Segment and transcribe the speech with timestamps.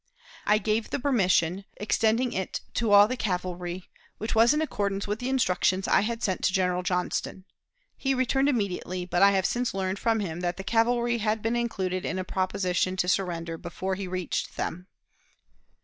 [0.47, 5.19] I gave the permission, extending it to all the cavalry, which was in accordance with
[5.19, 7.45] the instructions I had sent to General Johnston.
[7.95, 11.55] He returned immediately, but I have since learned from him that the cavalry had been
[11.55, 14.87] included in a proposition to surrender, before he reached them.